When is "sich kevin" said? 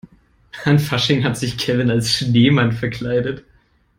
1.37-1.91